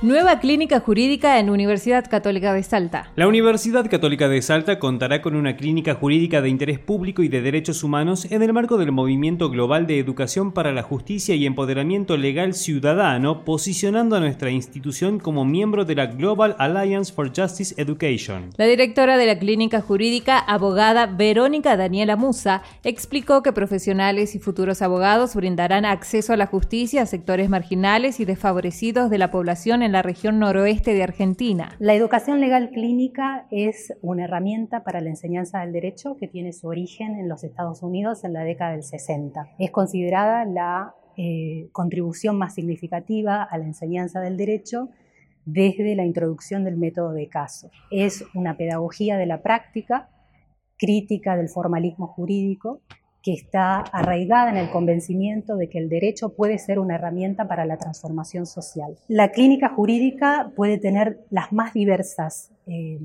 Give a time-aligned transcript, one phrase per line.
[0.00, 3.10] Nueva clínica jurídica en Universidad Católica de Salta.
[3.16, 7.42] La Universidad Católica de Salta contará con una clínica jurídica de interés público y de
[7.42, 12.16] derechos humanos en el marco del movimiento global de educación para la justicia y empoderamiento
[12.16, 18.50] legal ciudadano, posicionando a nuestra institución como miembro de la Global Alliance for Justice Education.
[18.56, 24.80] La directora de la clínica jurídica, abogada Verónica Daniela Musa, explicó que profesionales y futuros
[24.80, 29.87] abogados brindarán acceso a la justicia a sectores marginales y desfavorecidos de la población en
[29.88, 31.74] en la región noroeste de Argentina.
[31.78, 36.68] La educación legal clínica es una herramienta para la enseñanza del derecho que tiene su
[36.68, 39.54] origen en los Estados Unidos en la década del 60.
[39.58, 44.90] Es considerada la eh, contribución más significativa a la enseñanza del derecho
[45.46, 47.70] desde la introducción del método de caso.
[47.90, 50.10] Es una pedagogía de la práctica,
[50.76, 52.82] crítica del formalismo jurídico
[53.22, 57.64] que está arraigada en el convencimiento de que el derecho puede ser una herramienta para
[57.64, 58.96] la transformación social.
[59.08, 63.00] La clínica jurídica puede tener las más diversas, eh,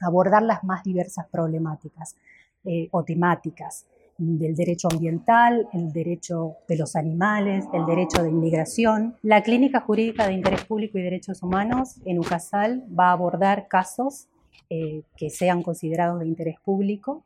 [0.00, 2.16] abordar las más diversas problemáticas
[2.64, 3.86] eh, o temáticas
[4.18, 9.16] del derecho ambiental, el derecho de los animales, el derecho de inmigración.
[9.22, 14.28] La Clínica Jurídica de Interés Público y Derechos Humanos en UCASAL va a abordar casos
[14.68, 17.24] eh, que sean considerados de interés público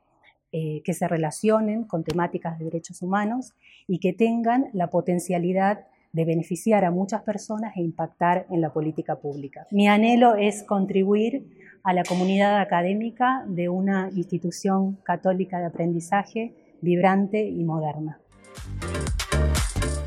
[0.57, 3.55] eh, que se relacionen con temáticas de derechos humanos
[3.89, 5.81] y que tengan la potencialidad
[6.13, 9.67] de beneficiar a muchas personas e impactar en la política pública.
[9.73, 11.45] Mi anhelo es contribuir
[11.83, 18.21] a la comunidad académica de una institución católica de aprendizaje vibrante y moderna.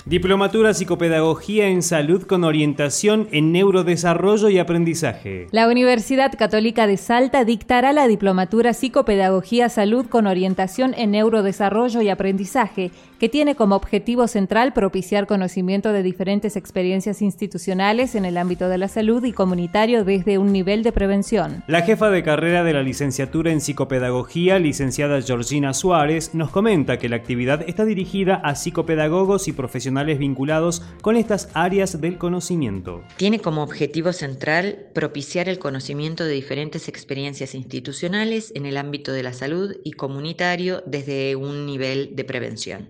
[0.07, 5.47] Diplomatura Psicopedagogía en Salud con orientación en neurodesarrollo y aprendizaje.
[5.51, 12.07] La Universidad Católica de Salta dictará la Diplomatura Psicopedagogía Salud con orientación en neurodesarrollo y
[12.07, 18.69] aprendizaje, que tiene como objetivo central propiciar conocimiento de diferentes experiencias institucionales en el ámbito
[18.69, 21.63] de la salud y comunitario desde un nivel de prevención.
[21.67, 27.09] La jefa de carrera de la licenciatura en Psicopedagogía, licenciada Georgina Suárez, nos comenta que
[27.09, 33.03] la actividad está dirigida a psicopedagogos y profesionales vinculados con estas áreas del conocimiento.
[33.17, 39.23] Tiene como objetivo central propiciar el conocimiento de diferentes experiencias institucionales en el ámbito de
[39.23, 42.89] la salud y comunitario desde un nivel de prevención.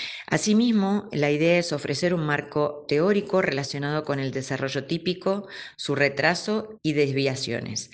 [0.31, 6.79] Asimismo, la idea es ofrecer un marco teórico relacionado con el desarrollo típico, su retraso
[6.83, 7.91] y desviaciones.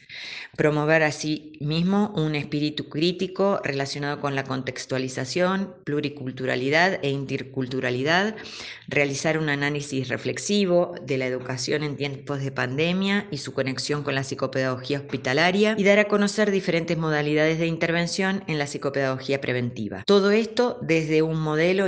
[0.56, 8.36] Promover asimismo un espíritu crítico relacionado con la contextualización, pluriculturalidad e interculturalidad,
[8.88, 14.14] realizar un análisis reflexivo de la educación en tiempos de pandemia y su conexión con
[14.14, 20.04] la psicopedagogía hospitalaria y dar a conocer diferentes modalidades de intervención en la psicopedagogía preventiva.
[20.06, 21.88] Todo esto desde un modelo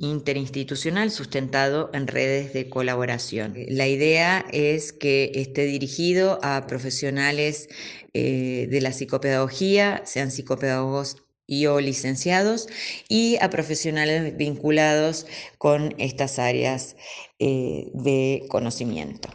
[0.00, 3.54] interinstitucional sustentado en redes de colaboración.
[3.68, 7.68] La idea es que esté dirigido a profesionales
[8.12, 12.68] eh, de la psicopedagogía, sean psicopedagogos y o licenciados,
[13.08, 15.26] y a profesionales vinculados
[15.58, 16.96] con estas áreas
[17.38, 19.28] eh, de conocimiento.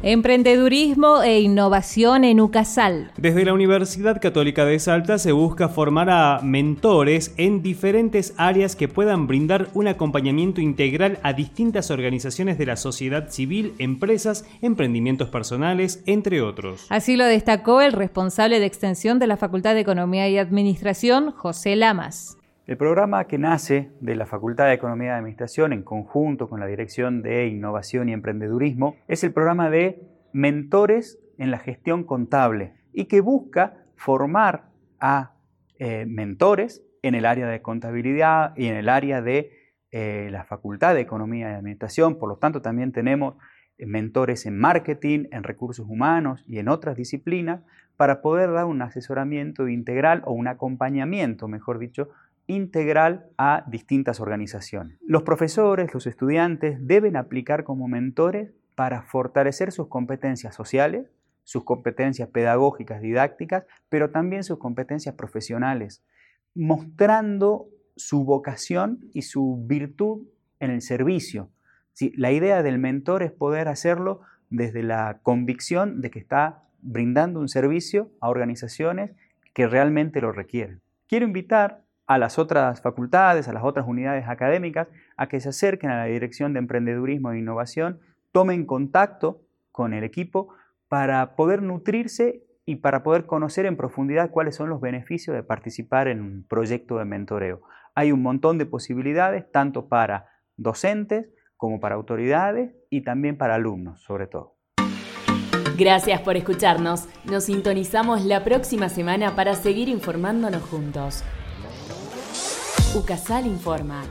[0.00, 3.10] Emprendedurismo e innovación en UCASAL.
[3.16, 8.86] Desde la Universidad Católica de Salta se busca formar a mentores en diferentes áreas que
[8.86, 16.00] puedan brindar un acompañamiento integral a distintas organizaciones de la sociedad civil, empresas, emprendimientos personales,
[16.06, 16.86] entre otros.
[16.90, 21.74] Así lo destacó el responsable de extensión de la Facultad de Economía y Administración, José
[21.74, 22.37] Lamas.
[22.68, 26.66] El programa que nace de la Facultad de Economía y Administración en conjunto con la
[26.66, 30.02] Dirección de Innovación y Emprendedurismo es el programa de
[30.34, 34.68] mentores en la gestión contable y que busca formar
[35.00, 35.32] a
[35.78, 39.50] eh, mentores en el área de contabilidad y en el área de
[39.90, 42.18] eh, la Facultad de Economía y Administración.
[42.18, 43.36] Por lo tanto, también tenemos
[43.78, 47.62] eh, mentores en marketing, en recursos humanos y en otras disciplinas
[47.96, 52.10] para poder dar un asesoramiento integral o un acompañamiento, mejor dicho,
[52.48, 54.98] integral a distintas organizaciones.
[55.06, 61.06] Los profesores, los estudiantes deben aplicar como mentores para fortalecer sus competencias sociales,
[61.44, 66.02] sus competencias pedagógicas, didácticas, pero también sus competencias profesionales,
[66.54, 70.26] mostrando su vocación y su virtud
[70.58, 71.50] en el servicio.
[72.14, 74.20] La idea del mentor es poder hacerlo
[74.50, 79.10] desde la convicción de que está brindando un servicio a organizaciones
[79.52, 80.80] que realmente lo requieren.
[81.08, 85.90] Quiero invitar a las otras facultades, a las otras unidades académicas, a que se acerquen
[85.90, 88.00] a la Dirección de Emprendedurismo e Innovación,
[88.32, 90.48] tomen contacto con el equipo
[90.88, 96.08] para poder nutrirse y para poder conocer en profundidad cuáles son los beneficios de participar
[96.08, 97.60] en un proyecto de mentoreo.
[97.94, 101.26] Hay un montón de posibilidades, tanto para docentes
[101.56, 104.56] como para autoridades y también para alumnos, sobre todo.
[105.76, 107.06] Gracias por escucharnos.
[107.24, 111.22] Nos sintonizamos la próxima semana para seguir informándonos juntos.
[112.94, 114.02] UCASAL informa.